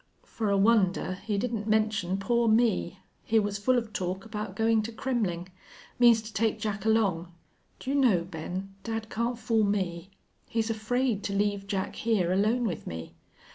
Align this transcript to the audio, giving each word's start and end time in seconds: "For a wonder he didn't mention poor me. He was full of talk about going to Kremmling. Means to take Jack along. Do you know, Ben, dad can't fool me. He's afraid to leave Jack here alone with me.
"For 0.25 0.49
a 0.49 0.57
wonder 0.57 1.13
he 1.23 1.37
didn't 1.37 1.67
mention 1.67 2.17
poor 2.17 2.47
me. 2.47 3.01
He 3.23 3.37
was 3.37 3.59
full 3.59 3.77
of 3.77 3.93
talk 3.93 4.25
about 4.25 4.55
going 4.55 4.81
to 4.81 4.91
Kremmling. 4.91 5.49
Means 5.99 6.23
to 6.23 6.33
take 6.33 6.57
Jack 6.59 6.85
along. 6.85 7.31
Do 7.79 7.91
you 7.91 7.95
know, 7.95 8.21
Ben, 8.23 8.73
dad 8.83 9.11
can't 9.11 9.37
fool 9.37 9.63
me. 9.63 10.09
He's 10.49 10.71
afraid 10.71 11.21
to 11.25 11.33
leave 11.35 11.67
Jack 11.67 11.97
here 11.97 12.33
alone 12.33 12.65
with 12.65 12.87
me. 12.87 13.13